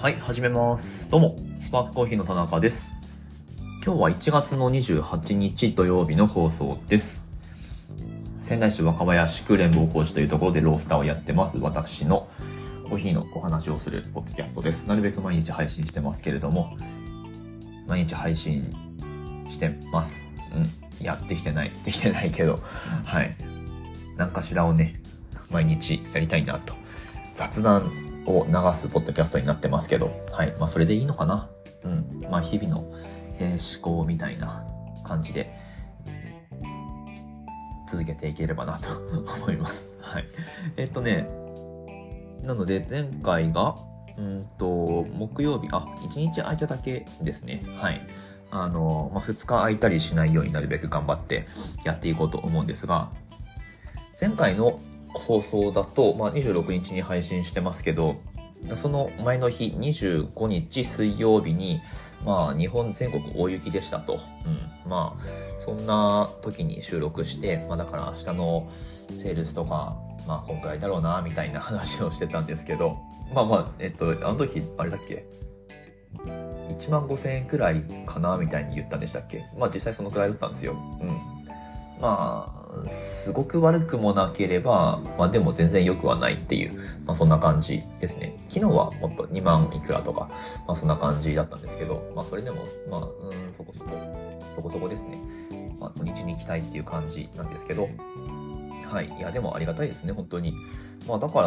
[0.00, 1.10] はい、始めます。
[1.10, 2.92] どうも、スパークコーヒーの田中です。
[3.84, 7.28] 今日は1月の28日土曜日の放送です。
[8.40, 11.58] 仙台市若林区連合工事というところでロースターをやってます。
[11.58, 12.28] 私の
[12.84, 14.86] コーヒーのお話をするポッドキャストです。
[14.86, 16.78] なるべく毎日配信してますけれども、
[17.88, 18.72] 毎日配信
[19.48, 20.30] してます。
[20.54, 21.04] うん。
[21.04, 21.72] やってきてない。
[21.84, 22.60] できてないけど、
[23.04, 23.36] はい。
[24.16, 24.94] 何かしらをね、
[25.50, 26.74] 毎日やりたいなと。
[27.34, 30.54] 雑談を流すポッドキャストになってますけど、はい。
[30.58, 31.48] まあ、それでいいのかな？
[31.84, 32.20] うん。
[32.30, 32.84] まあ、日々の、
[33.38, 34.66] えー思考みたいな
[35.04, 35.50] 感じで、
[37.88, 38.88] 続けていければなと
[39.42, 39.96] 思います。
[40.00, 40.24] はい。
[40.76, 41.26] えっとね、
[42.42, 43.76] なので、前回が、
[44.18, 47.62] うんと、木曜日、あ、1日空いただけですね。
[47.78, 48.00] はい。
[48.50, 51.46] あの、まあ、2日空いたりしないようになるべく頑張って
[51.84, 53.10] やっていこうと思うんですが、
[54.20, 54.80] 前回の
[55.18, 58.16] 放送だと、まあ、26日に配信してますけど、
[58.74, 61.80] その前の日、25日水曜日に、
[62.24, 64.14] まあ、日本全国大雪でしたと。
[64.14, 64.90] うん。
[64.90, 65.22] まあ、
[65.58, 68.70] そんな時に収録して、まあ、だから明日の
[69.14, 72.98] セールスとか、まあ、こんくらいだろうな、みたいな話をしてたんですけど、
[73.34, 75.24] まあまあ、えっと、あの時、あれだっけ
[76.24, 79.44] ？1万5000円くらいかなみたいに言ったんでしたっけ？
[79.58, 80.72] まあ実際そのくらいだったんですよ。
[80.72, 81.08] うん。
[82.00, 86.72] まあ、すごく悪くもなければ、まあでも全然良くはないっていう、
[87.06, 88.36] まあそんな感じですね。
[88.48, 90.28] 昨日はもっと2万いくらとか、
[90.66, 93.90] まあそんな感じだったんですけど、まあそれでも、まあ、うん、そこそこ、
[94.54, 95.18] そこそこですね。
[95.80, 97.88] まあ土日に行きたいっていう感じなんですけど、
[98.84, 99.06] はい。
[99.18, 100.54] いや、でもありがたいですね、本当に。
[101.06, 101.42] まあだか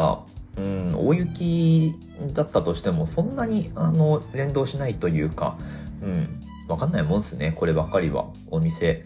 [0.58, 1.96] ら、うん、大雪
[2.34, 5.58] だったとしても、そんなに、あの、連動しないというか、
[6.02, 8.28] うん、わかんないもんですね、こればっかりは。
[8.50, 9.06] お店、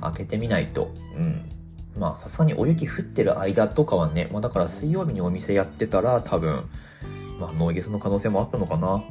[0.00, 0.92] 開けてみないと。
[1.16, 1.42] うん。
[1.98, 6.64] まあ、さすがにお雪降ってる間とかはね、まあだから水曜日にお店やってたら、多分、
[7.38, 9.02] まあ、ノーゲスの可能性もあったのかな。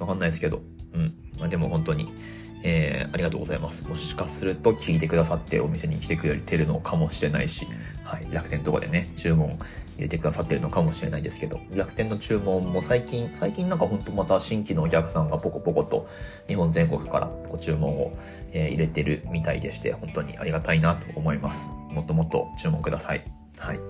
[0.00, 0.60] わかんないですけど。
[0.94, 1.14] うん。
[1.38, 2.12] まあでも本当に、
[2.62, 3.86] えー、ありがとうございます。
[3.88, 7.66] もしかすると聞いてくださってお店に来てくれてるのかもしれないし、
[8.04, 9.58] はい、楽天とかでね、注文入
[9.98, 16.08] れてくださってるのかもしれないですけど、楽天の注文も最近、最近なんかほんとまた新規のお客さんがポコポコと
[16.46, 18.12] 日本全国からご注文を、
[18.52, 21.70] えー入れてるみたいでして、本当にありがたいなと思います。
[21.90, 23.24] もっともっと注文ください。
[23.58, 23.76] はい。
[23.76, 23.82] よ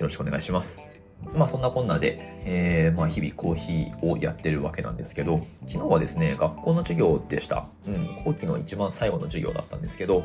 [0.00, 0.99] ろしくお願いします。
[1.34, 7.66] まあそんなこんなで、えーまあ日々コーヒーをやってるわけなんですけど、昨日はですね、学校の授業でした。
[7.86, 10.24] うん、後期の一番最後の授業だったんですけど、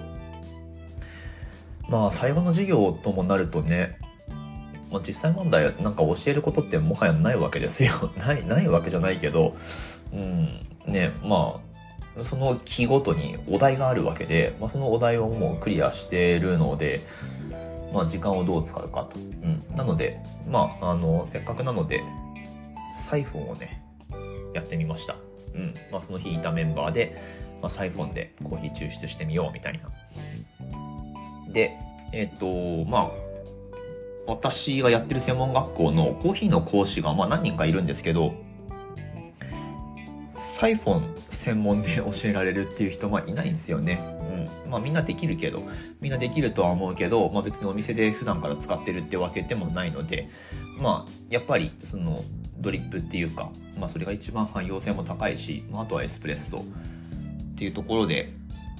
[1.89, 3.97] まあ最後の授業ともなるとね、
[4.91, 7.91] まあ、実際問題なんか教えることってもはやないわけですよ。
[8.17, 9.55] ない、ないわけじゃないけど、
[10.13, 11.59] うん、ね、ま
[12.17, 17.01] あ、その期ごとにお題があるわけで、まあ、そのお題をもうクリアしているので、
[17.95, 19.17] まあ、時間をどう使うかと。
[19.17, 19.63] うん。
[19.73, 20.19] なので、
[20.51, 22.03] まあ、あの、せっかくなので、
[22.97, 23.81] サイフォンをね、
[24.53, 25.15] やってみました。
[25.53, 25.73] うん。
[25.91, 27.21] まあ、その日いたメンバーで、
[27.61, 29.89] まあ、サイフォンでコーヒー抽出してみようみたいな。
[31.53, 31.77] で、
[32.11, 33.11] えっ、と、まあ、
[34.27, 38.33] 私がやってる専門学校のコーヒーの講師が、まあ、何人かいるんですけど、
[40.35, 44.14] サイフォン専門で教えられるっていう人はいないんですよね。
[44.69, 45.61] まあみんなできるけど、
[46.01, 50.29] みんなできるとは思うけど、まあ別にお店で普段から使ってるってわけでもないので、
[50.79, 52.23] まあやっぱりその
[52.57, 58.29] ドリップっていうか、まあそれが一番汎用性も高いし、まああとはエスプレッソっていうところで、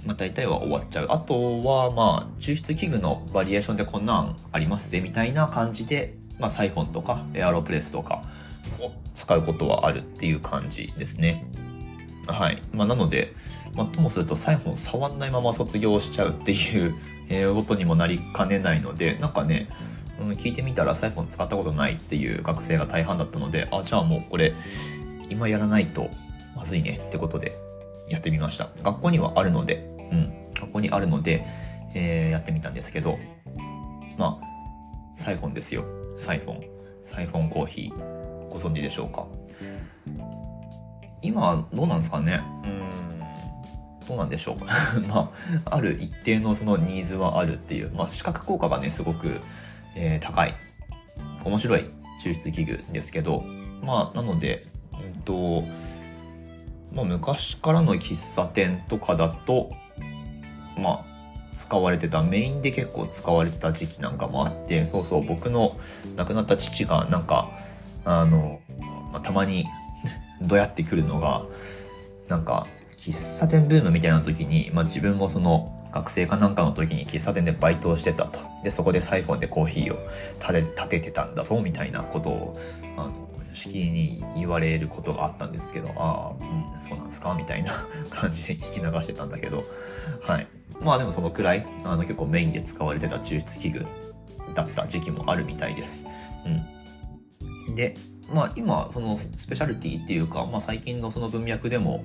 [0.06, 1.08] まあ大体は終わっちゃう。
[1.09, 8.24] あとはまあ抽出器具のバリエーションでこんなんありますぜみたいな感じで、まあサイフォンとかエアロプレスとか
[8.80, 11.46] を使うことはあるっていう感じですね。
[12.28, 12.62] はい。
[12.74, 13.34] まあ、なので、
[13.75, 16.96] まあ、ともするとサイフォン触んないまま卒業しちゃうっていう、
[17.30, 19.68] えことにもなりかねないので、なんかね、
[20.19, 24.53] うん、聞いてみたらサイフォン使ったことないっていう学生が大半だったので、あ、じゃあもうこれ、
[25.30, 26.09] 今やらないと
[26.56, 27.58] まずいねってことで
[28.09, 28.69] やってみました。
[28.84, 31.46] 学校にはあるので、うん、学校にあるので、
[31.96, 33.18] えーやってみたんですけど、
[34.18, 35.84] まあ、サイフォンですよ。
[36.18, 36.64] サイフォン。
[37.03, 38.49] サイフォンコーヒー。
[38.49, 39.26] ご存知でしょうか？
[41.25, 42.41] 今、どうなんですかね？
[42.63, 42.69] うー
[44.05, 44.57] ん、どうなんでしょう？
[45.07, 45.31] ま
[45.66, 49.41] あ、ある一定のそのニーズはあるっていう、まあ、視覚効果がね、すごく、
[49.95, 50.53] えー高い。
[51.43, 51.89] 面白い
[52.23, 53.43] 抽出器具ですけど、
[53.83, 55.63] まあ、なので、うんと、
[56.91, 59.69] まあ、昔からの喫茶店とかだと、
[60.77, 61.05] まあ、
[61.53, 65.77] 使われてた、メインで結構使われてた時期なんかもあって、そうそう、僕の
[66.16, 67.51] 亡くなった父がなんか、
[68.05, 68.59] あの、
[69.13, 69.66] まあ、たまに
[70.47, 71.46] どやってくるのが、
[72.28, 78.40] なんか、喫茶店ブームみたいな時に、まあ自分もその学生かなんかの時に喫茶店でバイトをしてたと。
[78.64, 80.00] で、そこでサイフォンでコーヒーを
[80.40, 82.58] 立て立ててたんだぞ、みたいなことを、
[82.97, 83.14] あの、
[83.53, 87.34] しきに言われることがあったんですけど、ああ、うん、そうなんですか？
[87.38, 87.72] みたいな
[88.09, 89.64] 感じで聞き流してたんだけど、
[90.24, 90.47] はい。
[90.82, 93.86] まあでもそのくらい、あの結構メインで使われてた抽出器具
[94.56, 96.06] だった時期もあるみたいです。
[97.68, 97.76] うん。
[97.76, 97.96] で、
[98.33, 102.03] まあ今、そのスペシャルティっていうか、まあ最近のその文脈でも、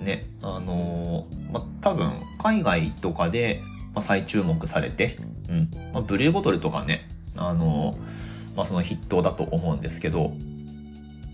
[0.00, 3.62] ね、あのー、まあ多分海外とかで、
[4.00, 5.16] 再注目されて、
[5.48, 5.70] うん。
[5.92, 10.32] まあ、ブルーボトルとかね、あのー、まあその筆頭だと思うんですけど、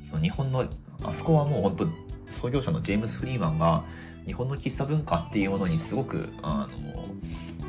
[0.04, 0.66] その日本の、
[1.02, 1.88] あそこはもう本当
[2.28, 3.84] 創業者のジェームス・フリーマンが
[4.26, 7.04] 日本の喫茶文化っていうものにすごく、あの、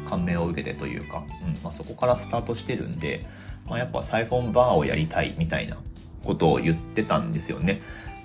[0.08, 3.26] 感銘を受けてというか、うんまあ、そこからスタートしてるんで、
[3.68, 5.78] まあ、やっぱサイフォンバーをやりたいみたいな
[6.24, 7.82] ことを言ってたんですよね。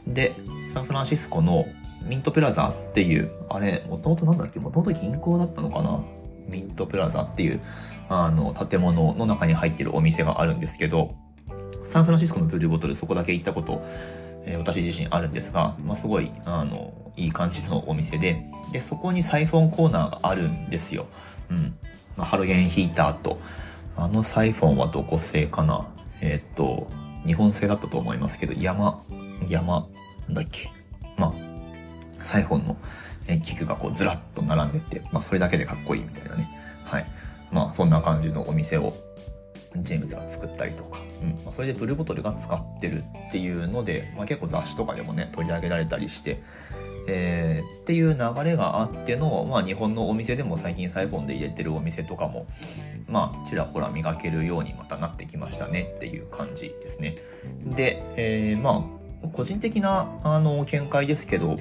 [0.07, 0.35] で、
[0.69, 1.67] サンフランシスコの
[2.03, 4.61] ミントプラザっていう、あれ、もともとなんだっけ？
[4.61, 6.01] もともと銀行だったのかな？
[6.49, 7.61] ミントプラザっていう、
[8.09, 11.15] あの、建物の中に入ってるお店があるんですけど、
[11.85, 13.83] サンフランシスコのブルーボトルそこだけ行ったこと、
[14.45, 21.07] えー、私自身あるんですが、まあ、すごい、あの、いい感じのお店で、で、そこにサイフォンコーナーがあるんですよ。
[21.51, 21.77] うん。
[22.17, 23.39] ま、ハロゲンヒーターと、
[23.97, 25.89] あのサイフォンはどこ製かな？
[26.21, 26.87] えー、っと、
[27.27, 29.05] 日本製だったと思いますけど、山、
[29.49, 29.89] 山、
[30.27, 30.71] なんだっけ？
[31.17, 32.77] まあ、サイフォンの
[33.43, 36.49] 器具がこうずらっと並んでて、まあそれだけでかっこいいみたいなね。
[36.85, 37.07] はい。
[37.51, 38.95] まあそんな感じのお店を
[39.77, 46.43] ジェームズが作ったりとか、うんまあ、それでブルーボトルが使ってるっていうので、まあ、結構雑誌とかでもね取り上げられたりして、
[47.09, 52.47] えー、っていう流れがあっての、まあ、日本のお店でも最近サイフォンで入れてるお店とかも
[53.09, 57.17] まあちらほら磨けるようにまたなってきましたねっていう感じですね
[57.65, 58.85] で、えー、ま
[59.25, 61.57] あ個人的なあの見解ですけど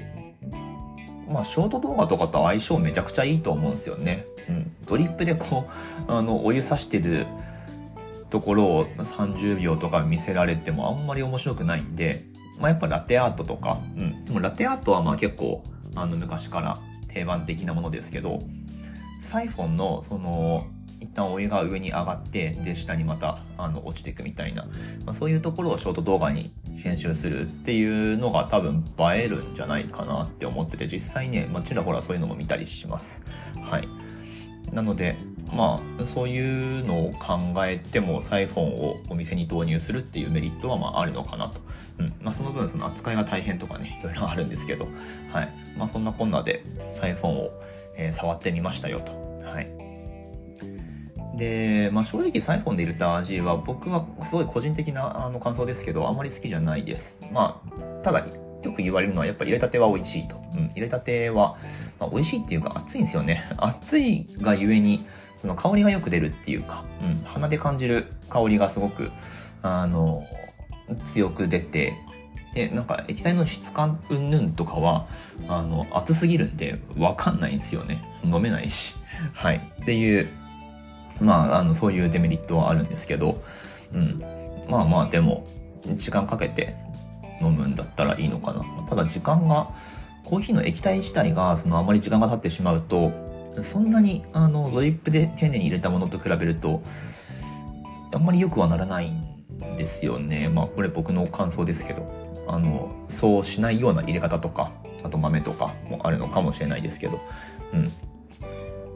[1.28, 4.24] まあ、ショート動画とかと相性めちゃくちゃいいと思うんですよね。
[4.48, 4.72] うん。
[4.86, 5.68] ドリップでこ
[6.08, 7.26] う、あの、お湯さしてる
[8.30, 12.24] ところを30秒とか見せられてもあんまり面白くないんで、
[12.58, 14.24] まあ、やっぱラテアートとか、うん。
[14.24, 15.62] でもラテアートはまあ結構、
[15.94, 16.78] あの、昔から
[17.08, 18.42] 定番的なものですけど、
[19.20, 20.66] サイフォンの、その、
[21.00, 24.64] 一旦お湯が上に上がって、で、下にまた、あの、落ちていくみたいな、
[25.04, 26.52] まあ、そういうところをショート動画に
[26.82, 33.24] 編集するっていうのが多分映えるんじゃないかなって思ってて、実際ね、まあ、ちらほらそういうのも見たりします。
[33.62, 33.88] はい。
[34.72, 35.16] なので、
[35.52, 41.60] まあ、そういうのを考えても、サイフォンをお店に導入するっていうメリットは、まあ、あるのかなと。
[41.98, 42.14] うん。
[42.20, 44.88] まあ、その分、その扱いが大変とかね、 いろいろあるんですけど、
[45.32, 45.48] はい。
[45.76, 47.50] まあ、そんなこんなで、サイフォンを、
[47.96, 49.12] えー、触ってみましたよと。
[49.44, 49.68] はい。
[51.36, 57.20] で、まあ、正直サイフォンで入れた味は僕はすごい個人的なあの感想ですけど、あんまり好きじゃないです。
[57.32, 58.26] まあ、ただ、
[58.62, 60.36] よく言われるのはやっぱり入れたては美味しいと。
[60.52, 61.56] うん、入れたては、
[62.00, 63.44] まあ、美味しいっていうか熱いんですよね。
[63.56, 65.06] 熱いがゆえに、
[65.40, 69.10] その香りがよく出るっていうか、うん、鼻で感じる香りがすごく、
[69.62, 70.26] あの、
[71.04, 71.94] 強く出て、
[72.54, 75.06] で、なんか液体の質感うんぬんとかは、
[75.48, 78.02] あの、熱すぎるんでわかんないんですよね。
[78.24, 78.96] 飲めないし。
[79.32, 79.60] はい。
[79.82, 80.28] っていう、
[81.20, 83.42] まあ、あの、そういうデメリットはあるんですけど、
[83.92, 84.22] うん。
[84.68, 85.46] まあまあ、でも、
[85.96, 86.74] 時間かけて
[87.40, 88.64] 飲むんだったらいいのかな。
[88.88, 89.70] ただ時間が、
[90.24, 93.12] コーヒーの液体自体が、そのあまり時間が経ってしまうと、
[93.62, 96.82] そんなに、あの、ドリップで丁寧に入れたものと比べると、
[98.12, 100.48] あんまり良くはならないんですよね。
[100.48, 102.28] まあ、これ僕の感想ですけど。
[102.50, 104.72] あの、そうしないような入れ方とか、
[105.04, 107.20] あと豆とかもあるのかもしれないですけど、
[107.74, 107.92] うん。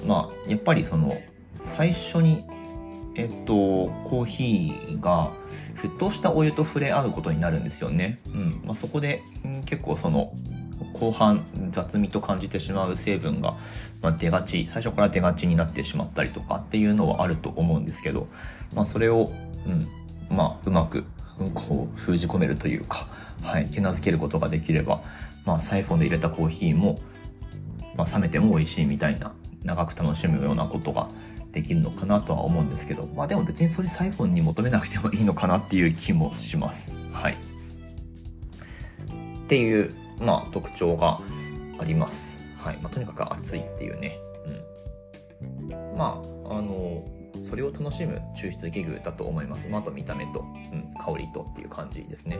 [0.06, 1.20] まあ、やっぱりその、
[1.54, 2.44] 最初に
[3.14, 5.32] えっと、コーヒーが
[5.74, 8.20] 沸騰したお湯と触れ合うことになるんですよね。
[8.26, 8.62] うん。
[8.64, 10.32] まあ、そこで、うん、結構その、
[10.92, 13.56] 後半雑味と感じてしまう成分が、
[14.00, 18.28] ま、出がち、最初から出がちになってしまったりとかっていうのはあると思うんですけど、
[18.74, 19.32] まあ、それを、
[19.66, 19.88] うん、
[20.34, 21.04] まあ、うまく、
[21.54, 23.08] こう、封じ込めるというか、
[23.42, 25.02] はい、手なずけることができれば、
[25.44, 27.00] まあ、サイフォンで入れたコーヒーも、
[27.96, 29.32] まあ、冷めても美味しいみたいな、
[29.64, 31.08] 長く楽しむようなことが
[31.52, 36.96] できるのかなとは思うんですけど、まあでも別にそれサイフォンに求めなくてもいいのかなっていう気もします。
[37.12, 37.34] はい。
[37.34, 37.36] っ
[39.46, 41.20] ていう、まあ特徴が
[41.78, 42.42] あります。
[42.58, 42.78] はい。
[42.78, 44.18] まあとにかく暑いっていうね。
[45.68, 45.96] うん。
[45.96, 47.04] まあ、あの、
[47.40, 49.68] それを楽しむ抽出器具だと思います。
[49.68, 52.38] まあ、あと見た目と、うん、香りとっていう感じですね。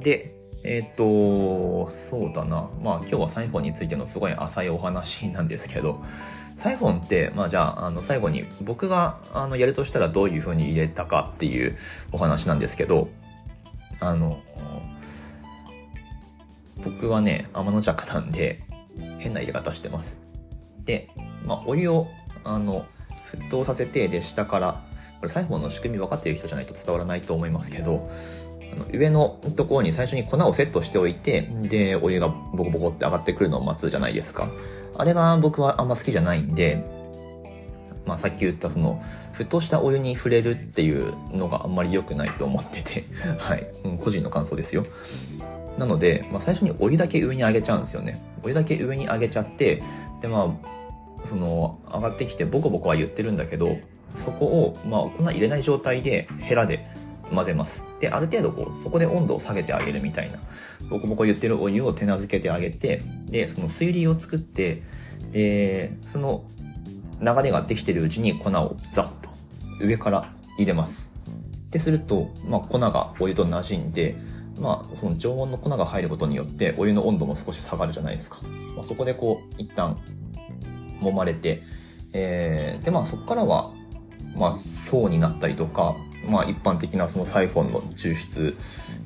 [0.00, 0.34] で、
[0.64, 2.68] えっ、ー、と、そうだな。
[2.82, 6.02] まあ今日はサイフォンについてのすごい浅いお話なんですけど、
[6.56, 11.76] サイフォンって、まあじゃあ、あの最後に僕があのやるとしたらどういう風に入れたかっていう
[12.12, 13.08] お話なんですけど、
[14.00, 14.42] あの、
[16.84, 18.60] 僕はね、天の弱なんで
[19.18, 20.22] 変な入れ方してます。
[20.84, 21.08] で、
[21.44, 22.08] まあお湯を、
[22.44, 22.86] あの、
[23.32, 24.82] 沸騰させて、で、下から、
[25.18, 28.10] これサイフォンの仕組み分かってる人じゃないと伝わらないと思いますけど、
[28.72, 34.48] あの上のところに最初に粉をセットしておいて、で、お湯がボコボコって上がってくるのを待つじゃないですか。
[34.96, 36.84] あれが僕はあんま好きじゃないんで、
[38.06, 39.02] まあさっき言ったその、
[39.34, 43.04] 沸騰したお湯に触れるっていうのがあんまり良くないと思ってて、
[43.38, 43.66] はい、
[44.00, 44.86] 個人の感想ですよ。
[45.78, 48.20] なので、まあ最初にお湯だけ上に上げちゃうんですよね。
[48.42, 49.82] お湯だけ上に上げちゃって、
[50.20, 53.78] でまあ、その、上がってきてボコボコは言ってるんだけど、
[54.12, 56.90] そこを、まあ粉入れない状態でヘラで
[57.32, 57.86] 混ぜます。
[58.00, 60.38] で、ある程度こう、そこで温度を下げてあげるみたいな。
[60.90, 64.82] ボコボコ言ってるお湯を手なずけてあげて、で、その水流を作って、
[65.32, 66.44] で、その
[67.20, 69.30] 流れができてるうちに粉をザッと
[69.80, 71.14] 上から入れます。
[71.68, 74.16] ってすると、まあ、粉がお湯と馴染んで、
[74.60, 78.40] まあ、その常温の粉が入ることによってお湯の温度も少し下がるじゃないですか。
[78.74, 79.96] まあ、そこでこう一旦
[81.00, 81.62] 揉まれて、
[82.12, 83.72] えー、でまあそこからは、
[84.34, 85.96] まあ、層になったりとか、
[86.26, 88.56] まあ、一般的なそのサイフォンの抽出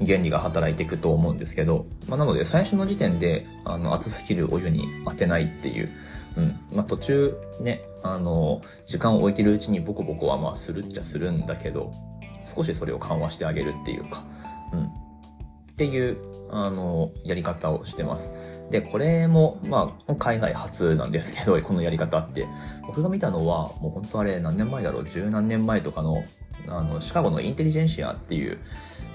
[0.04, 5.90] 原理が働いていくと思うんですけど、まあ、なので最初の時点であの熱すぎるお湯に当てないっていう、
[6.37, 11.92] うんまあ、途中ねあの時間を置いてるうちにボコボコはまあするっちゃするんだけど
[12.44, 14.25] 少しそれを緩和してあげるっていうか、
[14.73, 14.90] うん、
[15.73, 16.19] っていう
[16.50, 18.35] あのやり方をしてます。
[18.71, 22.47] で、これも、まあ、海外初なんですけど、 このやり方って。
[22.87, 26.25] 僕が見たのは、もう本当あれ何年前だろう、十何年前とかの、
[26.69, 28.59] あの、シカゴのインテリジェンシアっていう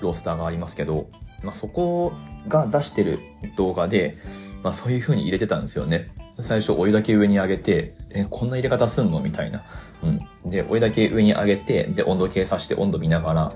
[0.01, 1.07] ロースターがありますけど、
[1.43, 2.13] まあ、そこ
[2.47, 3.19] が出してる
[3.55, 4.17] 動画で、
[4.63, 6.09] まあ、そういう風に入れてたんですよね。
[6.39, 9.21] 最初お湯だけ上に上げて、え、こんな入れ方すんの？
[9.21, 9.63] みたいな。
[10.03, 10.49] うん。
[10.49, 13.53] で、お湯だけ上に上げて、で、温度計算して温度見ながら、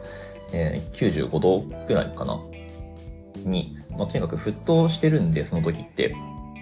[0.52, 2.40] えー、95度くらいかな
[3.48, 6.16] に、まあ、とにかく沸騰してるんで、その時って、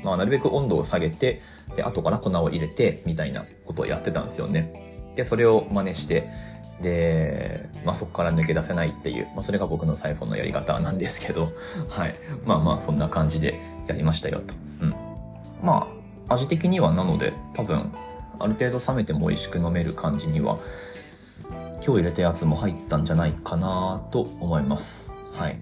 [0.04, 1.42] まあ、なるべく温度を下げて、
[1.76, 5.12] で、後から粉を入れて、みたいなことをやってたんですよね。
[5.16, 6.30] で、それを真似して、
[6.82, 11.52] で、まあ、そこから抜け出せないっていう、まあ、それが僕のサイフォンのやり方なんですけど、
[11.90, 12.16] はい。
[12.46, 14.56] まあまあ、そんな感じでやりましたよと。
[14.82, 14.96] うん。
[15.62, 15.88] ま
[16.28, 17.92] あ、味的にはなので、多分、
[18.40, 20.60] ある程度冷めても美味しく飲める感じには、
[21.82, 25.12] 今日入れたやつも入ったんじゃないかなと思います。
[25.34, 25.60] はい。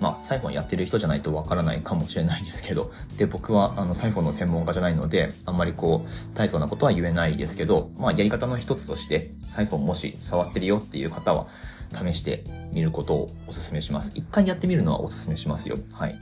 [0.00, 11.46] まあ、サイフォンやってる人じゃないとわからないかもしれないんですけど、で、僕は、あの、サイフォンの専門家じゃないので、あんまりこう、大層なことは言えないですけど、まあ、やり方の一つとして、サイフォンもし触ってるよっていう方は、
[11.94, 14.12] 試してみることをお勧めします。
[14.14, 15.78] 一回やってみるのはお勧めしますよ。
[15.92, 16.18] はい。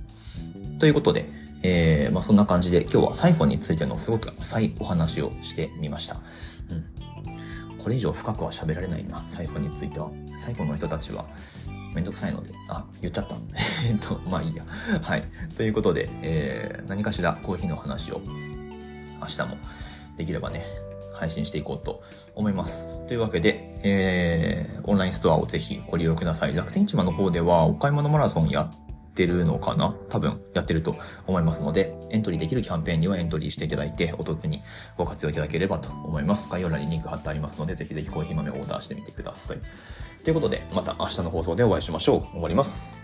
[0.79, 1.29] ということで、
[1.63, 6.21] えー、まあ、そんな感じで、今日はサイフォンについてのすごく浅いお話をしてみました。
[6.71, 7.79] うん。
[7.79, 10.11] これ以上深くは喋られないな、サイフォンについては。
[10.37, 11.27] サイフォンの人たちは、
[11.95, 13.37] めんどくさいので、あ、言っちゃった。
[13.87, 14.65] えっと、まあいいや。
[15.03, 15.25] はい。
[15.57, 18.21] ということで、えー、何かしらコーヒーの話を
[19.21, 19.57] 明日も
[20.17, 20.65] できればね、
[21.15, 22.03] 配信していこうと
[22.35, 22.89] 思います。
[23.07, 26.57] というわけで、えー、オンラインストアをぜひご利用ください。
[26.57, 28.71] 楽天市場の方ではお買い物マラソンや
[29.13, 29.95] ってるのかな？
[30.09, 34.63] 多分やってると思いますので、エントリーできるキャンペーンにはエントリーしていただいて、お得に
[34.97, 36.49] ご活用いただければと思います。
[36.49, 39.59] 概要欄にリンク貼ってありますので、ぜひぜひコーヒー豆をオーダーしてみてください。
[40.25, 42.21] ということで、また明日の放送でお会いしましょう。
[42.33, 43.02] 終わります。